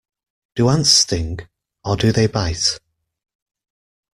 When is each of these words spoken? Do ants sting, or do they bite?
Do 0.55 0.67
ants 0.67 0.89
sting, 0.89 1.41
or 1.85 1.95
do 1.95 2.11
they 2.11 2.25
bite? 2.25 2.79